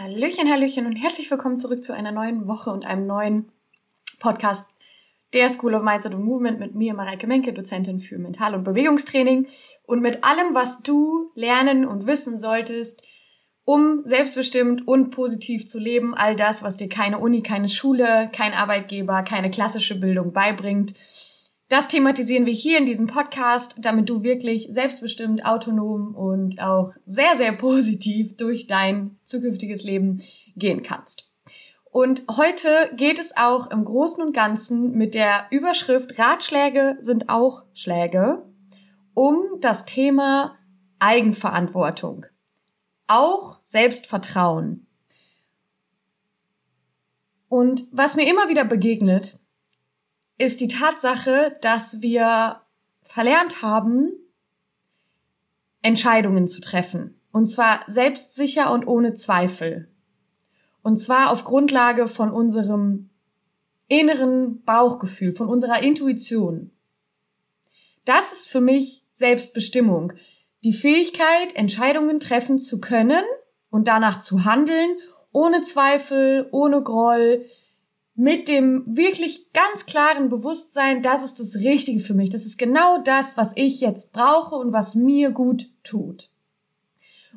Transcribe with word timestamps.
Hallöchen, 0.00 0.50
Hallöchen 0.50 0.86
und 0.86 0.96
herzlich 0.96 1.30
willkommen 1.30 1.56
zurück 1.56 1.84
zu 1.84 1.92
einer 1.92 2.10
neuen 2.10 2.48
Woche 2.48 2.70
und 2.70 2.84
einem 2.84 3.06
neuen 3.06 3.52
Podcast 4.18 4.72
der 5.32 5.48
School 5.48 5.72
of 5.72 5.84
Mindset 5.84 6.14
and 6.14 6.24
Movement 6.24 6.58
mit 6.58 6.74
mir, 6.74 6.94
Mareike 6.94 7.28
Menke, 7.28 7.52
Dozentin 7.52 8.00
für 8.00 8.18
Mental- 8.18 8.56
und 8.56 8.64
Bewegungstraining 8.64 9.46
und 9.86 10.00
mit 10.00 10.24
allem, 10.24 10.52
was 10.52 10.82
du 10.82 11.30
lernen 11.36 11.86
und 11.86 12.08
wissen 12.08 12.36
solltest, 12.36 13.04
um 13.64 14.02
selbstbestimmt 14.04 14.88
und 14.88 15.10
positiv 15.10 15.68
zu 15.68 15.78
leben. 15.78 16.12
All 16.12 16.34
das, 16.34 16.64
was 16.64 16.76
dir 16.76 16.88
keine 16.88 17.20
Uni, 17.20 17.42
keine 17.42 17.68
Schule, 17.68 18.28
kein 18.32 18.52
Arbeitgeber, 18.52 19.22
keine 19.22 19.50
klassische 19.50 20.00
Bildung 20.00 20.32
beibringt. 20.32 20.94
Das 21.68 21.88
thematisieren 21.88 22.46
wir 22.46 22.52
hier 22.52 22.78
in 22.78 22.86
diesem 22.86 23.06
Podcast, 23.06 23.76
damit 23.78 24.08
du 24.08 24.22
wirklich 24.22 24.68
selbstbestimmt, 24.70 25.46
autonom 25.46 26.14
und 26.14 26.60
auch 26.60 26.92
sehr, 27.04 27.36
sehr 27.36 27.52
positiv 27.52 28.36
durch 28.36 28.66
dein 28.66 29.18
zukünftiges 29.24 29.82
Leben 29.82 30.22
gehen 30.56 30.82
kannst. 30.82 31.32
Und 31.90 32.24
heute 32.36 32.90
geht 32.96 33.18
es 33.18 33.36
auch 33.36 33.70
im 33.70 33.84
Großen 33.84 34.22
und 34.22 34.34
Ganzen 34.34 34.92
mit 34.92 35.14
der 35.14 35.46
Überschrift 35.50 36.18
Ratschläge 36.18 36.96
sind 37.00 37.28
auch 37.28 37.62
Schläge 37.72 38.44
um 39.14 39.60
das 39.60 39.86
Thema 39.86 40.58
Eigenverantwortung. 40.98 42.26
Auch 43.06 43.60
Selbstvertrauen. 43.62 44.86
Und 47.48 47.84
was 47.92 48.16
mir 48.16 48.28
immer 48.28 48.48
wieder 48.48 48.64
begegnet, 48.64 49.38
ist 50.38 50.60
die 50.60 50.68
Tatsache, 50.68 51.56
dass 51.60 52.02
wir 52.02 52.60
verlernt 53.02 53.62
haben, 53.62 54.12
Entscheidungen 55.82 56.48
zu 56.48 56.60
treffen. 56.60 57.20
Und 57.30 57.48
zwar 57.48 57.80
selbstsicher 57.86 58.72
und 58.72 58.86
ohne 58.86 59.14
Zweifel. 59.14 59.88
Und 60.82 60.98
zwar 60.98 61.30
auf 61.30 61.44
Grundlage 61.44 62.08
von 62.08 62.30
unserem 62.30 63.10
inneren 63.88 64.62
Bauchgefühl, 64.62 65.32
von 65.32 65.48
unserer 65.48 65.82
Intuition. 65.82 66.70
Das 68.04 68.32
ist 68.32 68.48
für 68.48 68.60
mich 68.60 69.04
Selbstbestimmung. 69.12 70.12
Die 70.62 70.72
Fähigkeit, 70.72 71.54
Entscheidungen 71.54 72.20
treffen 72.20 72.58
zu 72.58 72.80
können 72.80 73.24
und 73.70 73.88
danach 73.88 74.20
zu 74.20 74.44
handeln, 74.44 74.96
ohne 75.32 75.62
Zweifel, 75.62 76.48
ohne 76.52 76.82
Groll, 76.82 77.44
mit 78.16 78.48
dem 78.48 78.84
wirklich 78.86 79.52
ganz 79.52 79.86
klaren 79.86 80.28
Bewusstsein, 80.28 81.02
das 81.02 81.24
ist 81.24 81.40
das 81.40 81.56
Richtige 81.56 82.00
für 82.00 82.14
mich. 82.14 82.30
Das 82.30 82.46
ist 82.46 82.58
genau 82.58 82.98
das, 82.98 83.36
was 83.36 83.56
ich 83.56 83.80
jetzt 83.80 84.12
brauche 84.12 84.54
und 84.54 84.72
was 84.72 84.94
mir 84.94 85.30
gut 85.30 85.66
tut. 85.82 86.30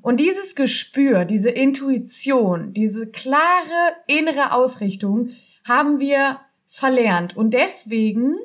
Und 0.04 0.20
dieses 0.20 0.56
Gespür, 0.56 1.26
diese 1.26 1.50
Intuition, 1.50 2.74
diese 2.74 3.08
klare 3.08 3.96
innere 4.06 4.52
Ausrichtung 4.54 5.32
haben 5.66 6.00
wir 6.00 6.40
verlernt. 6.66 7.36
Und 7.36 7.56
deswegen 7.56 8.36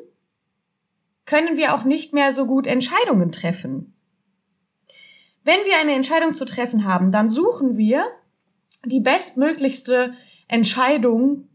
können 1.27 1.57
wir 1.59 1.75
auch 1.75 1.85
nicht 1.85 2.15
mehr 2.15 2.33
so 2.33 2.47
gut 2.47 2.67
Entscheidungen 2.67 3.31
treffen. 3.31 3.95
Wenn 5.45 5.65
wir 5.67 5.79
eine 5.79 5.95
Entscheidung 5.95 6.35
zu 6.35 6.47
treffen 6.47 6.85
haben, 6.85 7.13
dann 7.13 7.29
suchen 7.29 7.77
wir 7.77 8.07
die 8.87 9.01
bestmöglichste 9.01 10.15
Entscheidung 10.49 11.49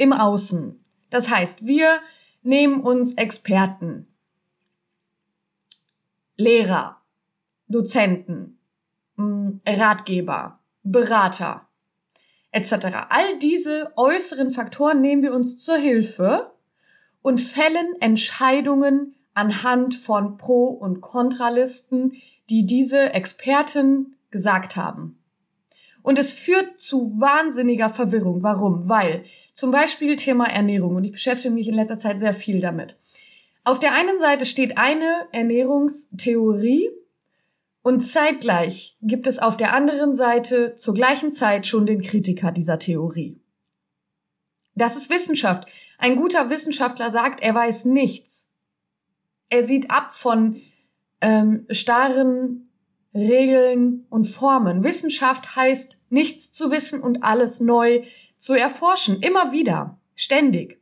im 0.00 0.14
Außen. 0.14 0.82
Das 1.10 1.28
heißt, 1.28 1.66
wir 1.66 2.00
nehmen 2.42 2.80
uns 2.80 3.14
Experten, 3.14 4.06
Lehrer, 6.38 7.02
Dozenten, 7.68 8.58
mm, 9.16 9.58
Ratgeber, 9.68 10.60
Berater 10.82 11.68
etc. 12.50 12.72
All 13.10 13.38
diese 13.38 13.92
äußeren 13.96 14.50
Faktoren 14.50 15.02
nehmen 15.02 15.22
wir 15.22 15.34
uns 15.34 15.58
zur 15.58 15.76
Hilfe 15.76 16.50
und 17.20 17.38
fällen 17.38 18.00
Entscheidungen 18.00 19.14
anhand 19.34 19.94
von 19.94 20.38
Pro- 20.38 20.70
und 20.70 21.02
Kontralisten, 21.02 22.14
die 22.48 22.64
diese 22.64 23.12
Experten 23.12 24.16
gesagt 24.30 24.76
haben. 24.76 25.19
Und 26.02 26.18
es 26.18 26.32
führt 26.32 26.80
zu 26.80 27.20
wahnsinniger 27.20 27.90
Verwirrung. 27.90 28.42
Warum? 28.42 28.88
Weil 28.88 29.24
zum 29.52 29.70
Beispiel 29.70 30.16
Thema 30.16 30.46
Ernährung, 30.46 30.96
und 30.96 31.04
ich 31.04 31.12
beschäftige 31.12 31.52
mich 31.54 31.68
in 31.68 31.74
letzter 31.74 31.98
Zeit 31.98 32.18
sehr 32.18 32.34
viel 32.34 32.60
damit. 32.60 32.96
Auf 33.64 33.78
der 33.78 33.92
einen 33.92 34.18
Seite 34.18 34.46
steht 34.46 34.78
eine 34.78 35.28
Ernährungstheorie 35.32 36.90
und 37.82 38.00
zeitgleich 38.02 38.96
gibt 39.02 39.26
es 39.26 39.38
auf 39.38 39.56
der 39.56 39.74
anderen 39.74 40.14
Seite 40.14 40.74
zur 40.76 40.94
gleichen 40.94 41.32
Zeit 41.32 41.66
schon 41.66 41.86
den 41.86 42.02
Kritiker 42.02 42.52
dieser 42.52 42.78
Theorie. 42.78 43.40
Das 44.74 44.96
ist 44.96 45.10
Wissenschaft. 45.10 45.70
Ein 45.98 46.16
guter 46.16 46.48
Wissenschaftler 46.48 47.10
sagt, 47.10 47.42
er 47.42 47.54
weiß 47.54 47.84
nichts. 47.84 48.54
Er 49.50 49.64
sieht 49.64 49.90
ab 49.90 50.12
von 50.14 50.60
ähm, 51.20 51.66
starren 51.70 52.69
Regeln 53.14 54.06
und 54.08 54.24
Formen. 54.24 54.84
Wissenschaft 54.84 55.56
heißt, 55.56 56.00
nichts 56.10 56.52
zu 56.52 56.70
wissen 56.70 57.00
und 57.00 57.22
alles 57.22 57.60
neu 57.60 58.02
zu 58.36 58.54
erforschen. 58.54 59.20
Immer 59.20 59.52
wieder. 59.52 59.98
Ständig. 60.14 60.80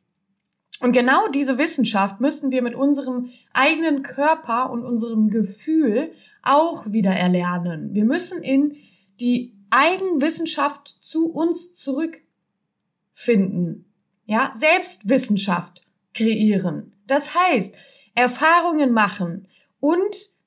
Und 0.81 0.93
genau 0.93 1.29
diese 1.29 1.59
Wissenschaft 1.59 2.21
müssen 2.21 2.51
wir 2.51 2.63
mit 2.63 2.75
unserem 2.75 3.31
eigenen 3.53 4.03
Körper 4.03 4.71
und 4.71 4.85
unserem 4.85 5.31
Gefühl 5.31 6.13
auch 6.43 6.93
wieder 6.93 7.11
erlernen. 7.11 7.95
Wir 7.95 8.05
müssen 8.05 8.43
in 8.43 8.77
die 9.21 9.55
Eigenwissenschaft 9.71 10.99
zu 11.01 11.33
uns 11.33 11.75
zurückfinden. 11.75 13.87
Ja, 14.27 14.51
Selbstwissenschaft 14.55 15.83
kreieren. 16.15 16.93
Das 17.07 17.35
heißt, 17.35 17.75
Erfahrungen 18.15 18.93
machen 18.93 19.49
und 19.81 20.38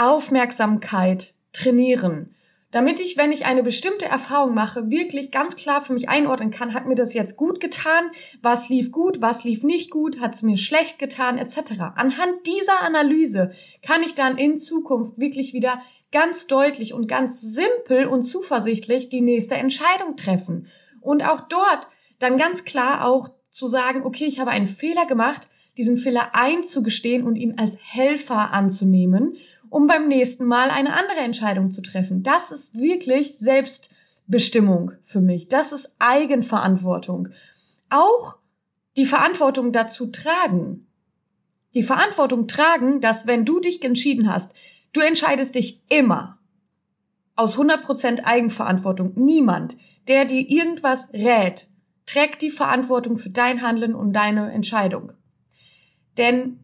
Aufmerksamkeit 0.00 1.34
trainieren. 1.52 2.34
Damit 2.70 3.00
ich, 3.00 3.16
wenn 3.16 3.32
ich 3.32 3.46
eine 3.46 3.64
bestimmte 3.64 4.06
Erfahrung 4.06 4.54
mache, 4.54 4.90
wirklich 4.90 5.30
ganz 5.32 5.56
klar 5.56 5.82
für 5.82 5.92
mich 5.92 6.08
einordnen 6.08 6.50
kann, 6.52 6.72
hat 6.72 6.86
mir 6.86 6.94
das 6.94 7.14
jetzt 7.14 7.36
gut 7.36 7.60
getan, 7.60 8.04
was 8.42 8.68
lief 8.68 8.92
gut, 8.92 9.20
was 9.20 9.44
lief 9.44 9.64
nicht 9.64 9.90
gut, 9.90 10.20
hat 10.20 10.34
es 10.34 10.42
mir 10.42 10.56
schlecht 10.56 11.00
getan, 11.00 11.36
etc. 11.36 11.72
Anhand 11.96 12.46
dieser 12.46 12.80
Analyse 12.82 13.52
kann 13.82 14.02
ich 14.02 14.14
dann 14.14 14.38
in 14.38 14.56
Zukunft 14.56 15.18
wirklich 15.18 15.52
wieder 15.52 15.82
ganz 16.12 16.46
deutlich 16.46 16.94
und 16.94 17.08
ganz 17.08 17.40
simpel 17.40 18.06
und 18.06 18.22
zuversichtlich 18.22 19.08
die 19.10 19.20
nächste 19.20 19.56
Entscheidung 19.56 20.16
treffen. 20.16 20.68
Und 21.00 21.22
auch 21.22 21.42
dort 21.42 21.88
dann 22.20 22.38
ganz 22.38 22.64
klar 22.64 23.04
auch 23.04 23.30
zu 23.50 23.66
sagen, 23.66 24.02
okay, 24.04 24.24
ich 24.24 24.38
habe 24.38 24.50
einen 24.50 24.66
Fehler 24.66 25.06
gemacht, 25.06 25.48
diesen 25.76 25.96
Fehler 25.96 26.34
einzugestehen 26.34 27.26
und 27.26 27.36
ihn 27.36 27.58
als 27.58 27.76
Helfer 27.80 28.52
anzunehmen 28.52 29.36
um 29.70 29.86
beim 29.86 30.08
nächsten 30.08 30.44
Mal 30.44 30.70
eine 30.70 30.92
andere 30.92 31.20
Entscheidung 31.20 31.70
zu 31.70 31.80
treffen. 31.80 32.22
Das 32.22 32.50
ist 32.50 32.78
wirklich 32.80 33.38
Selbstbestimmung 33.38 34.92
für 35.02 35.20
mich. 35.20 35.48
Das 35.48 35.72
ist 35.72 35.96
Eigenverantwortung. 36.00 37.28
Auch 37.88 38.36
die 38.96 39.06
Verantwortung 39.06 39.72
dazu 39.72 40.08
tragen. 40.08 40.86
Die 41.74 41.84
Verantwortung 41.84 42.48
tragen, 42.48 43.00
dass 43.00 43.28
wenn 43.28 43.44
du 43.44 43.60
dich 43.60 43.82
entschieden 43.82 44.30
hast, 44.30 44.54
du 44.92 45.00
entscheidest 45.00 45.54
dich 45.54 45.84
immer 45.88 46.38
aus 47.36 47.56
100% 47.56 48.24
Eigenverantwortung. 48.24 49.12
Niemand, 49.14 49.76
der 50.08 50.24
dir 50.24 50.50
irgendwas 50.50 51.12
rät, 51.12 51.68
trägt 52.06 52.42
die 52.42 52.50
Verantwortung 52.50 53.18
für 53.18 53.30
dein 53.30 53.62
Handeln 53.62 53.94
und 53.94 54.12
deine 54.12 54.50
Entscheidung. 54.50 55.12
Denn 56.18 56.58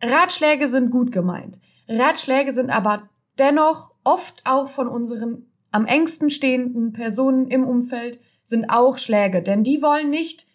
Ratschläge 0.00 0.68
sind 0.68 0.90
gut 0.90 1.12
gemeint. 1.12 1.60
Ratschläge 1.88 2.52
sind 2.52 2.70
aber 2.70 3.08
dennoch 3.38 3.94
oft 4.04 4.42
auch 4.44 4.68
von 4.68 4.88
unseren 4.88 5.46
am 5.70 5.86
engsten 5.86 6.28
stehenden 6.28 6.92
Personen 6.92 7.48
im 7.48 7.64
Umfeld 7.64 8.20
sind 8.44 8.68
auch 8.68 8.98
Schläge, 8.98 9.42
denn 9.42 9.62
die 9.62 9.80
wollen 9.80 10.10
nicht, 10.10 10.46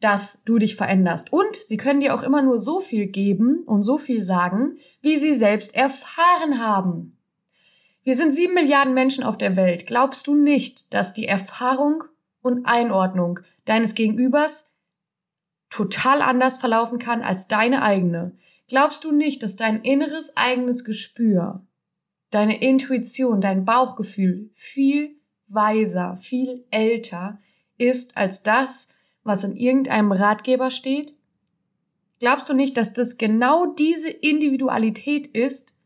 dass 0.00 0.44
du 0.44 0.58
dich 0.58 0.76
veränderst. 0.76 1.32
Und 1.32 1.56
sie 1.56 1.76
können 1.76 2.00
dir 2.00 2.14
auch 2.14 2.22
immer 2.22 2.42
nur 2.42 2.60
so 2.60 2.78
viel 2.78 3.06
geben 3.06 3.62
und 3.64 3.82
so 3.82 3.98
viel 3.98 4.22
sagen, 4.22 4.76
wie 5.00 5.18
sie 5.18 5.34
selbst 5.34 5.74
erfahren 5.74 6.60
haben. 6.60 7.16
Wir 8.04 8.14
sind 8.14 8.32
sieben 8.32 8.54
Milliarden 8.54 8.94
Menschen 8.94 9.24
auf 9.24 9.38
der 9.38 9.56
Welt. 9.56 9.86
Glaubst 9.86 10.26
du 10.26 10.34
nicht, 10.34 10.94
dass 10.94 11.14
die 11.14 11.26
Erfahrung 11.26 12.04
und 12.42 12.64
Einordnung 12.64 13.40
deines 13.64 13.94
Gegenübers 13.94 14.72
total 15.68 16.22
anders 16.22 16.58
verlaufen 16.58 16.98
kann 16.98 17.22
als 17.22 17.48
deine 17.48 17.82
eigene? 17.82 18.36
Glaubst 18.68 19.04
du 19.04 19.12
nicht, 19.12 19.42
dass 19.42 19.56
dein 19.56 19.82
inneres 19.82 20.36
eigenes 20.36 20.84
Gespür, 20.84 21.66
deine 22.30 22.60
Intuition, 22.62 23.40
dein 23.40 23.64
Bauchgefühl 23.64 24.50
viel 24.52 25.16
weiser, 25.48 26.16
viel 26.16 26.66
älter 26.70 27.40
ist 27.78 28.16
als 28.16 28.42
das, 28.42 28.94
was 29.24 29.44
in 29.44 29.56
irgendeinem 29.56 30.12
Ratgeber 30.12 30.70
steht? 30.70 31.16
Glaubst 32.20 32.48
du 32.48 32.54
nicht, 32.54 32.76
dass 32.76 32.92
das 32.92 33.16
genau 33.16 33.72
diese 33.74 34.10
Individualität 34.10 35.26
ist, 35.28 35.78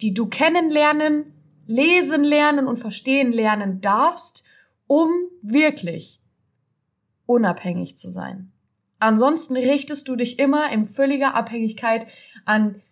die 0.00 0.14
du 0.14 0.26
kennenlernen, 0.26 1.34
lesen 1.66 2.24
lernen 2.24 2.66
und 2.66 2.76
verstehen 2.76 3.32
lernen 3.32 3.80
darfst, 3.80 4.44
um 4.86 5.10
wirklich 5.42 6.20
unabhängig 7.26 7.96
zu 7.96 8.10
sein. 8.10 8.52
Ansonsten 9.00 9.56
richtest 9.56 10.08
du 10.08 10.14
dich 10.14 10.38
immer 10.38 10.70
in 10.70 10.84
völliger 10.84 11.34
Abhängigkeit 11.34 12.06
an 12.44 12.82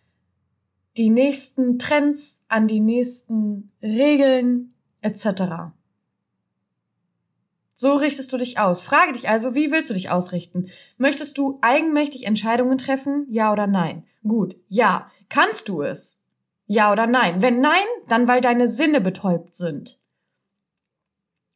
die 0.96 1.10
nächsten 1.10 1.78
Trends, 1.78 2.44
an 2.49 2.66
die 2.66 2.81
nächsten 2.81 3.70
Regeln 3.82 4.75
etc. 5.02 5.70
So 7.75 7.94
richtest 7.94 8.32
du 8.32 8.38
dich 8.38 8.58
aus. 8.58 8.82
Frage 8.82 9.12
dich 9.12 9.28
also, 9.28 9.55
wie 9.55 9.70
willst 9.70 9.90
du 9.90 9.94
dich 9.94 10.10
ausrichten? 10.10 10.69
Möchtest 10.96 11.38
du 11.38 11.58
eigenmächtig 11.60 12.25
Entscheidungen 12.25 12.78
treffen? 12.78 13.26
Ja 13.28 13.52
oder 13.52 13.69
nein? 13.69 14.04
Gut, 14.26 14.56
ja. 14.66 15.11
Kannst 15.28 15.69
du 15.69 15.82
es? 15.82 16.25
Ja 16.66 16.90
oder 16.90 17.06
nein? 17.06 17.40
Wenn 17.40 17.61
nein, 17.61 17.87
dann 18.08 18.26
weil 18.26 18.40
deine 18.40 18.69
Sinne 18.69 19.00
betäubt 19.00 19.54
sind. 19.54 20.00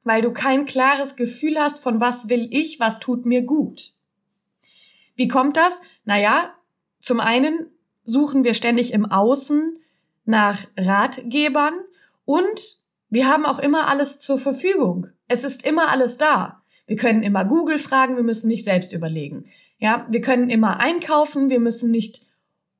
Weil 0.04 0.20
du 0.20 0.32
kein 0.32 0.66
klares 0.66 1.16
Gefühl 1.16 1.58
hast 1.58 1.80
von 1.80 2.00
was 2.00 2.28
will 2.28 2.48
ich, 2.52 2.78
was 2.78 3.00
tut 3.00 3.26
mir 3.26 3.42
gut. 3.42 3.94
Wie 5.14 5.28
kommt 5.28 5.56
das? 5.56 5.82
Naja, 6.04 6.54
zum 7.00 7.20
einen 7.20 7.70
suchen 8.04 8.44
wir 8.44 8.54
ständig 8.54 8.92
im 8.92 9.10
Außen 9.10 9.78
nach 10.24 10.66
Ratgebern 10.78 11.74
und 12.24 12.82
wir 13.08 13.28
haben 13.28 13.44
auch 13.44 13.58
immer 13.58 13.88
alles 13.88 14.18
zur 14.18 14.38
Verfügung. 14.38 15.08
Es 15.28 15.44
ist 15.44 15.66
immer 15.66 15.88
alles 15.88 16.16
da. 16.18 16.62
Wir 16.86 16.96
können 16.96 17.22
immer 17.22 17.44
Google 17.44 17.78
fragen, 17.78 18.16
wir 18.16 18.22
müssen 18.22 18.48
nicht 18.48 18.64
selbst 18.64 18.92
überlegen. 18.92 19.44
Ja, 19.78 20.06
wir 20.10 20.20
können 20.20 20.50
immer 20.50 20.80
einkaufen, 20.80 21.50
wir 21.50 21.60
müssen 21.60 21.90
nicht 21.90 22.26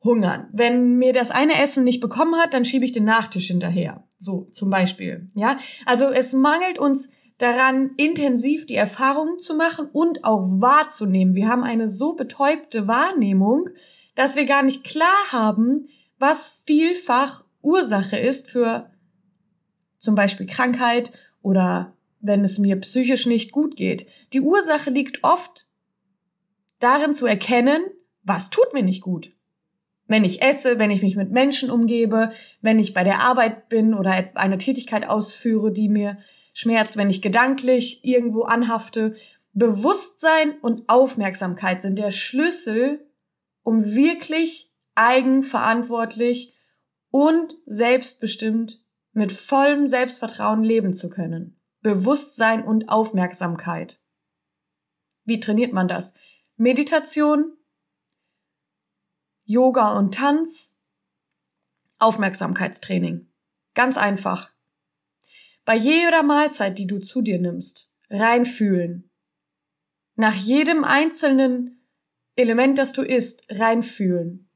hungern. 0.02 0.48
Wenn 0.52 0.98
mir 0.98 1.12
das 1.12 1.30
eine 1.30 1.60
Essen 1.60 1.84
nicht 1.84 2.00
bekommen 2.00 2.36
hat, 2.36 2.54
dann 2.54 2.64
schiebe 2.64 2.84
ich 2.84 2.92
den 2.92 3.04
Nachtisch 3.04 3.48
hinterher. 3.48 4.04
So, 4.18 4.48
zum 4.52 4.70
Beispiel. 4.70 5.30
Ja, 5.34 5.58
also 5.84 6.10
es 6.10 6.32
mangelt 6.32 6.78
uns 6.78 7.12
daran, 7.42 7.90
intensiv 7.96 8.66
die 8.66 8.76
Erfahrungen 8.76 9.38
zu 9.38 9.54
machen 9.54 9.88
und 9.92 10.24
auch 10.24 10.44
wahrzunehmen. 10.60 11.34
Wir 11.34 11.48
haben 11.48 11.64
eine 11.64 11.88
so 11.88 12.14
betäubte 12.14 12.86
Wahrnehmung, 12.86 13.70
dass 14.14 14.36
wir 14.36 14.46
gar 14.46 14.62
nicht 14.62 14.84
klar 14.84 15.32
haben, 15.32 15.88
was 16.18 16.62
vielfach 16.66 17.44
Ursache 17.62 18.16
ist 18.16 18.50
für 18.50 18.90
zum 19.98 20.14
Beispiel 20.14 20.46
Krankheit 20.46 21.12
oder 21.42 21.96
wenn 22.20 22.44
es 22.44 22.58
mir 22.58 22.76
psychisch 22.76 23.26
nicht 23.26 23.52
gut 23.52 23.76
geht. 23.76 24.06
Die 24.32 24.40
Ursache 24.40 24.90
liegt 24.90 25.24
oft 25.24 25.66
darin 26.78 27.14
zu 27.14 27.26
erkennen, 27.26 27.82
was 28.22 28.50
tut 28.50 28.72
mir 28.72 28.82
nicht 28.82 29.02
gut. 29.02 29.32
Wenn 30.06 30.24
ich 30.24 30.42
esse, 30.42 30.78
wenn 30.78 30.90
ich 30.90 31.02
mich 31.02 31.16
mit 31.16 31.30
Menschen 31.30 31.70
umgebe, 31.70 32.32
wenn 32.60 32.78
ich 32.78 32.94
bei 32.94 33.04
der 33.04 33.20
Arbeit 33.20 33.68
bin 33.68 33.94
oder 33.94 34.24
eine 34.34 34.58
Tätigkeit 34.58 35.08
ausführe, 35.08 35.72
die 35.72 35.88
mir 35.88 36.18
schmerzt, 36.52 36.96
wenn 36.96 37.10
ich 37.10 37.22
gedanklich 37.22 38.04
irgendwo 38.04 38.42
anhafte. 38.42 39.16
Bewusstsein 39.52 40.58
und 40.60 40.88
Aufmerksamkeit 40.88 41.80
sind 41.80 41.98
der 41.98 42.10
Schlüssel, 42.10 43.06
um 43.62 43.84
wirklich 43.94 44.72
eigenverantwortlich 44.94 46.54
und 47.10 47.54
selbstbestimmt 47.66 48.82
mit 49.12 49.32
vollem 49.32 49.88
Selbstvertrauen 49.88 50.64
leben 50.64 50.94
zu 50.94 51.10
können. 51.10 51.60
Bewusstsein 51.80 52.64
und 52.64 52.88
Aufmerksamkeit. 52.88 54.00
Wie 55.24 55.40
trainiert 55.40 55.72
man 55.72 55.88
das? 55.88 56.16
Meditation, 56.56 57.56
Yoga 59.44 59.98
und 59.98 60.14
Tanz, 60.14 60.80
Aufmerksamkeitstraining. 61.98 63.28
Ganz 63.74 63.96
einfach. 63.96 64.51
Bei 65.64 65.76
jeder 65.76 66.22
Mahlzeit, 66.22 66.78
die 66.78 66.86
du 66.86 66.98
zu 66.98 67.22
dir 67.22 67.38
nimmst, 67.38 67.92
reinfühlen. 68.10 69.10
Nach 70.16 70.34
jedem 70.34 70.84
einzelnen 70.84 71.86
Element, 72.34 72.78
das 72.78 72.92
du 72.92 73.02
isst, 73.02 73.46
reinfühlen. 73.48 74.48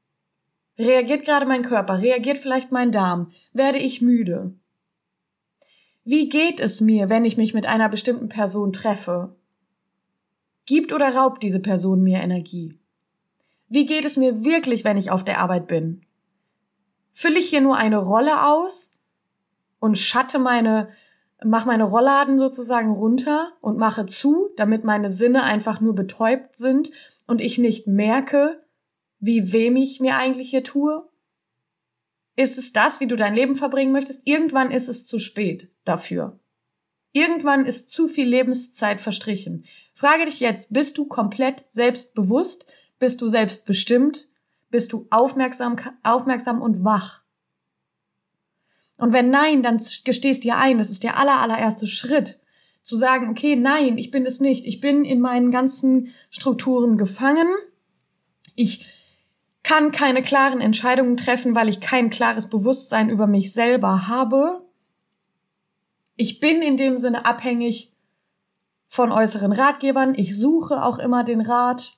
Reagiert 0.77 1.23
gerade 1.25 1.45
mein 1.45 1.63
Körper? 1.63 2.01
Reagiert 2.01 2.37
vielleicht 2.37 2.71
mein 2.71 2.91
Darm? 2.91 3.31
Werde 3.53 3.79
ich 3.79 4.01
müde? 4.01 4.53
Wie 6.03 6.29
geht 6.29 6.59
es 6.59 6.81
mir, 6.81 7.09
wenn 7.09 7.25
ich 7.25 7.37
mich 7.37 7.53
mit 7.53 7.65
einer 7.65 7.89
bestimmten 7.89 8.29
Person 8.29 8.73
treffe? 8.73 9.35
Gibt 10.65 10.93
oder 10.93 11.15
raubt 11.15 11.41
diese 11.41 11.61
Person 11.61 12.03
mir 12.03 12.19
Energie? 12.19 12.79
Wie 13.69 13.85
geht 13.85 14.05
es 14.05 14.17
mir 14.17 14.43
wirklich, 14.43 14.83
wenn 14.83 14.97
ich 14.97 15.11
auf 15.11 15.23
der 15.23 15.39
Arbeit 15.39 15.67
bin? 15.67 16.05
Fülle 17.11 17.39
ich 17.39 17.49
hier 17.49 17.61
nur 17.61 17.77
eine 17.77 17.97
Rolle 17.97 18.45
aus 18.45 18.96
und 19.79 19.97
schatte 19.97 20.39
meine, 20.39 20.89
mach 21.43 21.65
meine 21.65 21.83
Rollladen 21.83 22.37
sozusagen 22.37 22.91
runter 22.91 23.53
und 23.61 23.77
mache 23.77 24.05
zu, 24.05 24.49
damit 24.57 24.83
meine 24.83 25.11
Sinne 25.11 25.43
einfach 25.43 25.81
nur 25.81 25.95
betäubt 25.95 26.55
sind 26.55 26.91
und 27.27 27.41
ich 27.41 27.57
nicht 27.57 27.87
merke, 27.87 28.63
wie 29.19 29.51
wem 29.53 29.75
ich 29.75 29.99
mir 29.99 30.15
eigentlich 30.15 30.49
hier 30.49 30.63
tue? 30.63 31.07
Ist 32.35 32.57
es 32.57 32.71
das, 32.71 32.99
wie 32.99 33.07
du 33.07 33.15
dein 33.15 33.33
Leben 33.33 33.55
verbringen 33.55 33.91
möchtest? 33.91 34.27
Irgendwann 34.27 34.71
ist 34.71 34.87
es 34.87 35.07
zu 35.07 35.17
spät 35.17 35.71
dafür. 35.85 36.39
Irgendwann 37.11 37.65
ist 37.65 37.89
zu 37.89 38.07
viel 38.07 38.27
Lebenszeit 38.27 38.99
verstrichen. 38.99 39.65
Frage 39.93 40.25
dich 40.25 40.39
jetzt, 40.39 40.71
bist 40.71 40.99
du 40.99 41.07
komplett 41.07 41.65
selbstbewusst? 41.69 42.71
Bist 42.99 43.21
du 43.21 43.27
selbstbestimmt? 43.27 44.27
Bist 44.69 44.93
du 44.93 45.07
aufmerksam, 45.09 45.77
aufmerksam 46.03 46.61
und 46.61 46.83
wach? 46.83 47.23
Und 48.97 49.13
wenn 49.13 49.29
nein, 49.29 49.63
dann 49.63 49.81
gestehst 50.03 50.43
dir 50.43 50.57
ein, 50.57 50.79
das 50.79 50.89
ist 50.89 51.03
der 51.03 51.17
aller, 51.17 51.39
allererste 51.39 51.87
Schritt, 51.87 52.39
zu 52.83 52.95
sagen, 52.95 53.29
okay, 53.29 53.55
nein, 53.55 53.97
ich 53.97 54.11
bin 54.11 54.25
es 54.25 54.39
nicht. 54.39 54.65
Ich 54.65 54.81
bin 54.81 55.05
in 55.05 55.19
meinen 55.19 55.51
ganzen 55.51 56.13
Strukturen 56.29 56.97
gefangen. 56.97 57.47
Ich 58.55 58.87
kann 59.61 59.91
keine 59.91 60.21
klaren 60.21 60.61
Entscheidungen 60.61 61.17
treffen, 61.17 61.53
weil 61.53 61.67
ich 61.67 61.81
kein 61.81 62.09
klares 62.09 62.47
Bewusstsein 62.49 63.09
über 63.09 63.27
mich 63.27 63.51
selber 63.51 64.07
habe. 64.07 64.65
Ich 66.15 66.39
bin 66.39 66.61
in 66.61 66.77
dem 66.77 66.97
Sinne 66.97 67.25
abhängig 67.25 67.93
von 68.87 69.11
äußeren 69.11 69.51
Ratgebern. 69.51 70.15
Ich 70.15 70.37
suche 70.37 70.83
auch 70.83 70.97
immer 70.97 71.23
den 71.23 71.41
Rat. 71.41 71.97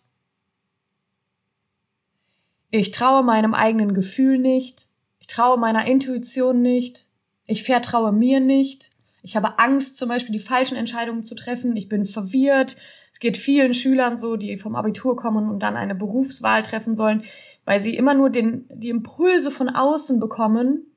Ich 2.72 2.92
traue 2.92 3.24
meinem 3.24 3.54
eigenen 3.54 3.94
Gefühl 3.94 4.40
nicht. 4.40 4.89
Traue 5.30 5.58
meiner 5.58 5.88
Intuition 5.88 6.62
nicht. 6.62 7.08
Ich 7.46 7.64
vertraue 7.64 8.12
mir 8.12 8.42
nicht. 8.42 8.90
Ich 9.22 9.38
habe 9.38 9.60
Angst, 9.60 9.96
zum 9.96 10.10
Beispiel 10.10 10.34
die 10.34 10.40
falschen 10.40 10.76
Entscheidungen 10.76 11.24
zu 11.24 11.36
treffen. 11.36 11.78
Ich 11.78 11.88
bin 11.88 12.06
verwirrt. 12.06 12.76
Es 13.14 13.20
geht 13.20 13.38
vielen 13.38 13.74
Schülern 13.74 14.18
so, 14.18 14.36
die 14.36 14.58
vom 14.58 14.76
Abitur 14.76 15.16
kommen 15.16 15.50
und 15.50 15.64
dann 15.64 15.78
eine 15.78 15.96
Berufswahl 15.96 16.64
treffen 16.64 16.96
sollen 16.96 17.24
weil 17.70 17.80
sie 17.80 17.96
immer 17.96 18.16
nur 18.16 18.32
den, 18.32 18.66
die 18.74 18.90
Impulse 18.90 19.52
von 19.52 19.70
außen 19.70 20.20
bekommen 20.20 20.88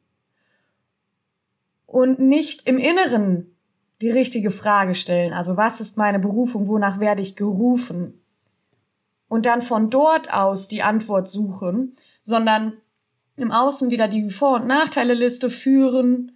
und 1.85 2.19
nicht 2.19 2.67
im 2.67 2.79
Inneren 2.79 3.55
die 4.01 4.09
richtige 4.09 4.51
Frage 4.51 4.95
stellen. 4.95 5.35
Also 5.35 5.59
was 5.59 5.83
ist 5.83 5.99
meine 5.99 6.19
Berufung? 6.19 6.69
Wonach 6.69 6.99
werde 6.99 7.21
ich 7.21 7.37
gerufen? 7.37 8.23
Und 9.29 9.45
dann 9.45 9.61
von 9.61 9.91
dort 9.91 10.33
aus 10.33 10.67
die 10.67 10.83
Antwort 10.83 11.29
suchen, 11.29 11.95
sondern 12.23 12.73
im 13.37 13.51
Außen 13.51 13.91
wieder 13.91 14.09
die 14.09 14.31
Vor- 14.31 14.57
und 14.57 14.67
Nachteile-Liste 14.67 15.51
führen. 15.51 16.33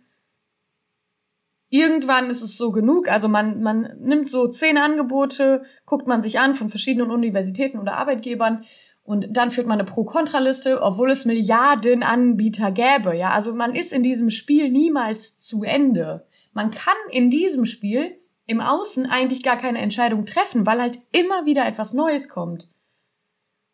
Irgendwann 1.68 2.30
ist 2.30 2.42
es 2.42 2.56
so 2.56 2.70
genug, 2.70 3.08
also 3.08 3.28
man, 3.28 3.62
man 3.62 3.96
nimmt 3.98 4.30
so 4.30 4.46
zehn 4.48 4.78
Angebote, 4.78 5.64
guckt 5.84 6.06
man 6.06 6.22
sich 6.22 6.38
an 6.38 6.54
von 6.54 6.68
verschiedenen 6.68 7.10
Universitäten 7.10 7.78
oder 7.78 7.94
Arbeitgebern 7.94 8.64
und 9.02 9.28
dann 9.30 9.50
führt 9.50 9.66
man 9.66 9.78
eine 9.78 9.88
Pro-Kontra-Liste, 9.88 10.82
obwohl 10.82 11.10
es 11.10 11.24
Milliarden 11.24 12.02
Anbieter 12.02 12.72
gäbe. 12.72 13.16
Ja, 13.16 13.30
also 13.30 13.54
man 13.54 13.74
ist 13.74 13.92
in 13.92 14.02
diesem 14.02 14.30
Spiel 14.30 14.70
niemals 14.70 15.38
zu 15.38 15.62
Ende. 15.62 16.26
Man 16.52 16.70
kann 16.70 16.96
in 17.10 17.30
diesem 17.30 17.66
Spiel 17.66 18.18
im 18.46 18.60
Außen 18.60 19.06
eigentlich 19.06 19.42
gar 19.42 19.58
keine 19.58 19.80
Entscheidung 19.80 20.24
treffen, 20.26 20.66
weil 20.66 20.80
halt 20.80 20.98
immer 21.12 21.46
wieder 21.46 21.66
etwas 21.66 21.92
Neues 21.92 22.28
kommt. 22.28 22.68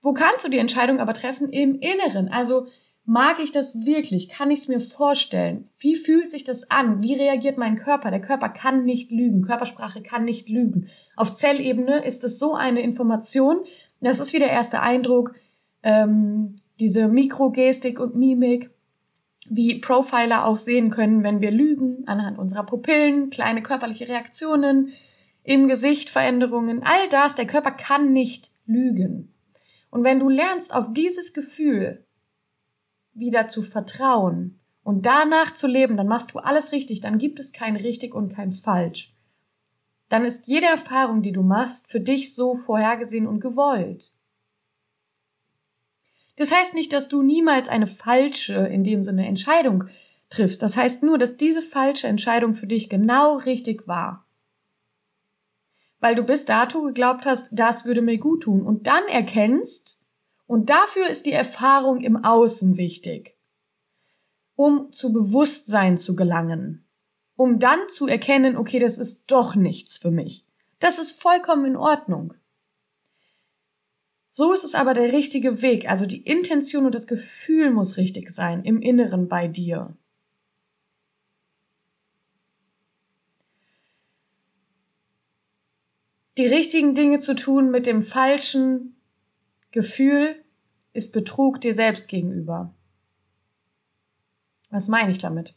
Wo 0.02 0.12
kannst 0.12 0.44
du 0.44 0.48
die 0.48 0.58
Entscheidung 0.58 0.98
aber 0.98 1.14
treffen? 1.14 1.48
Im 1.50 1.78
Inneren. 1.78 2.28
Also 2.28 2.66
mag 3.04 3.40
ich 3.40 3.52
das 3.52 3.87
wirklich? 3.87 4.28
Kann 4.28 4.50
ich 4.50 4.61
es 4.61 4.68
mir 4.68 4.80
vorstellen? 4.80 5.68
Wie 5.78 5.97
fühlt 5.97 6.30
sich 6.30 6.44
das 6.44 6.71
an? 6.71 7.02
Wie 7.02 7.14
reagiert 7.14 7.59
mein 7.59 7.76
Körper? 7.76 8.11
Der 8.11 8.21
Körper 8.21 8.49
kann 8.49 8.85
nicht 8.85 9.11
lügen. 9.11 9.42
Körpersprache 9.42 10.02
kann 10.02 10.25
nicht 10.25 10.49
lügen. 10.49 10.88
Auf 11.16 11.35
Zellebene 11.35 12.04
ist 12.04 12.25
es 12.25 12.38
so 12.38 12.54
eine 12.54 12.82
Information, 12.82 13.64
das 14.00 14.18
ist 14.18 14.32
wie 14.32 14.40
der 14.40 14.50
erste 14.50 14.80
Eindruck, 14.80 15.35
ähm, 15.85 16.56
diese 16.80 17.06
Mikrogestik 17.09 18.00
und 18.00 18.16
Mimik, 18.16 18.71
wie 19.49 19.78
Profiler 19.78 20.44
auch 20.44 20.59
sehen 20.59 20.90
können, 20.90 21.23
wenn 21.23 21.40
wir 21.40 21.50
lügen, 21.50 22.02
anhand 22.06 22.38
unserer 22.38 22.64
Pupillen, 22.64 23.30
kleine 23.30 23.62
körperliche 23.62 24.09
Reaktionen, 24.09 24.92
im 25.44 25.68
Gesicht 25.68 26.11
Veränderungen, 26.11 26.82
all 26.85 27.09
das, 27.11 27.35
der 27.35 27.47
Körper 27.47 27.73
kann 27.73 28.12
nicht 28.12 28.52
lügen. 28.66 29.32
Und 29.90 30.04
wenn 30.04 30.21
du 30.21 30.28
lernst, 30.28 30.75
auf 30.75 30.92
dieses 30.92 31.32
Gefühl 31.32 32.04
wieder 33.14 33.49
zu 33.49 33.62
vertrauen 33.62 34.61
und 34.83 35.07
danach 35.07 35.54
zu 35.54 35.66
leben, 35.66 35.97
dann 35.97 36.09
machst 36.09 36.35
du 36.35 36.38
alles 36.38 36.73
richtig, 36.73 37.00
dann 37.00 37.19
gibt 37.19 37.38
es 37.40 37.52
kein 37.52 37.76
richtig 37.76 38.14
und 38.14 38.35
kein 38.35 38.50
falsch. 38.50 39.14
Dann 40.09 40.25
ist 40.25 40.47
jede 40.47 40.66
Erfahrung, 40.66 41.23
die 41.23 41.33
du 41.33 41.42
machst, 41.42 41.90
für 41.90 42.00
dich 42.00 42.35
so 42.35 42.54
vorhergesehen 42.54 43.26
und 43.26 43.40
gewollt. 43.40 44.12
Das 46.37 46.50
heißt 46.50 46.75
nicht, 46.75 46.92
dass 46.92 47.09
du 47.09 47.23
niemals 47.23 47.69
eine 47.69 47.87
falsche, 47.87 48.54
in 48.54 48.85
dem 48.85 49.02
Sinne, 49.02 49.26
Entscheidung 49.26 49.85
triffst. 50.28 50.62
Das 50.62 50.76
heißt 50.76 51.02
nur, 51.02 51.19
dass 51.19 51.37
diese 51.37 51.62
falsche 51.62 52.09
Entscheidung 52.09 52.54
für 52.54 52.66
dich 52.66 52.88
genau 52.88 53.37
richtig 53.37 53.87
war. 53.87 54.26
Weil 56.00 56.14
du 56.14 56.25
bis 56.25 56.45
dato 56.45 56.83
geglaubt 56.83 57.26
hast, 57.26 57.50
das 57.52 57.85
würde 57.85 58.02
mir 58.02 58.19
gut 58.19 58.42
tun 58.42 58.62
und 58.62 58.87
dann 58.87 59.07
erkennst, 59.09 60.01
und 60.52 60.71
dafür 60.71 61.09
ist 61.09 61.26
die 61.26 61.32
Erfahrung 61.32 62.00
im 62.00 62.25
Außen 62.25 62.76
wichtig 62.76 63.37
um 64.54 64.92
zu 64.92 65.12
Bewusstsein 65.12 65.99
zu 65.99 66.14
gelangen, 66.14 66.85
um 67.37 67.59
dann 67.59 67.88
zu 67.88 68.06
erkennen, 68.06 68.56
okay, 68.56 68.78
das 68.78 68.99
ist 68.99 69.30
doch 69.30 69.54
nichts 69.54 69.97
für 69.97 70.11
mich. 70.11 70.47
Das 70.78 70.99
ist 70.99 71.21
vollkommen 71.21 71.64
in 71.64 71.76
Ordnung. 71.76 72.35
So 74.30 74.52
ist 74.52 74.64
es 74.64 74.75
aber 74.75 74.94
der 74.94 75.12
richtige 75.12 75.62
Weg, 75.62 75.90
also 75.90 76.06
die 76.06 76.23
Intention 76.23 76.87
und 76.87 76.94
das 76.94 77.06
Gefühl 77.06 77.71
muss 77.71 77.97
richtig 77.97 78.30
sein 78.30 78.64
im 78.64 78.80
Inneren 78.80 79.28
bei 79.28 79.47
dir. 79.47 79.97
Die 86.38 86.47
richtigen 86.47 86.94
Dinge 86.94 87.18
zu 87.18 87.35
tun 87.35 87.71
mit 87.71 87.87
dem 87.87 88.00
falschen 88.00 88.97
Gefühl 89.71 90.41
ist 90.92 91.12
Betrug 91.12 91.61
dir 91.61 91.75
selbst 91.75 92.08
gegenüber. 92.08 92.75
Was 94.70 94.88
meine 94.88 95.11
ich 95.11 95.18
damit? 95.18 95.54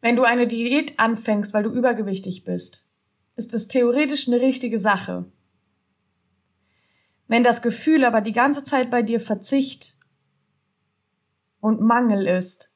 Wenn 0.00 0.16
du 0.16 0.24
eine 0.24 0.46
Diät 0.46 0.98
anfängst, 0.98 1.54
weil 1.54 1.62
du 1.62 1.70
übergewichtig 1.70 2.44
bist, 2.44 2.90
ist 3.36 3.54
es 3.54 3.68
theoretisch 3.68 4.28
eine 4.28 4.40
richtige 4.40 4.78
Sache. 4.78 5.24
Wenn 7.26 7.42
das 7.42 7.62
Gefühl 7.62 8.04
aber 8.04 8.20
die 8.20 8.32
ganze 8.32 8.64
Zeit 8.64 8.90
bei 8.90 9.02
dir 9.02 9.18
Verzicht 9.18 9.96
und 11.60 11.80
Mangel 11.80 12.26
ist, 12.26 12.72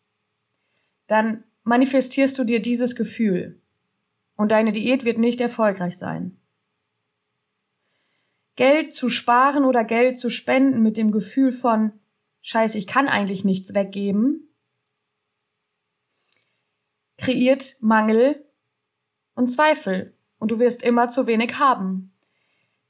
dann 1.07 1.45
manifestierst 1.64 2.38
du 2.38 2.45
dir 2.45 2.62
dieses 2.62 2.97
Gefühl 2.97 3.61
und 4.37 4.50
deine 4.50 4.73
Diät 4.73 5.05
wird 5.05 5.19
nicht 5.19 5.40
erfolgreich 5.40 5.99
sein. 5.99 6.38
Geld 8.59 8.93
zu 8.93 9.09
sparen 9.09 9.65
oder 9.65 9.85
Geld 9.85 10.19
zu 10.19 10.31
spenden 10.31 10.83
mit 10.83 10.97
dem 10.97 11.12
Gefühl 11.12 11.53
von 11.53 11.93
Scheiße, 12.41 12.77
ich 12.77 12.88
kann 12.88 13.07
eigentlich 13.07 13.45
nichts 13.45 13.73
weggeben, 13.73 14.53
kreiert 17.19 17.77
Mangel 17.79 18.45
und 19.37 19.47
Zweifel 19.47 20.12
und 20.41 20.50
du 20.50 20.59
wirst 20.59 20.83
immer 20.83 21.09
zu 21.09 21.29
wenig 21.29 21.61
haben. 21.61 22.12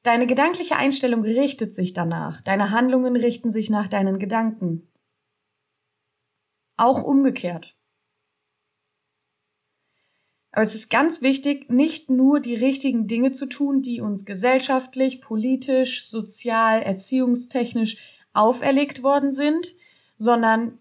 Deine 0.03 0.27
gedankliche 0.27 0.77
Einstellung 0.77 1.21
richtet 1.21 1.75
sich 1.75 1.93
danach, 1.93 2.41
deine 2.41 2.71
Handlungen 2.71 3.15
richten 3.15 3.53
sich 3.53 3.69
nach 3.69 3.89
deinen 3.89 4.19
Gedanken. 4.19 4.91
Auch 6.79 7.03
umgekehrt. 7.03 7.78
Aber 10.51 10.63
es 10.63 10.75
ist 10.75 10.89
ganz 10.89 11.21
wichtig, 11.21 11.71
nicht 11.71 12.09
nur 12.11 12.41
die 12.41 12.55
richtigen 12.55 13.07
Dinge 13.07 13.33
zu 13.33 13.47
tun, 13.47 13.83
die 13.83 14.01
uns 14.01 14.25
gesellschaftlich, 14.25 15.21
politisch, 15.21 16.09
sozial, 16.09 16.83
erziehungstechnisch 16.83 17.99
auferlegt 18.33 19.03
worden 19.03 19.33
sind, 19.33 19.75
sondern 20.17 20.79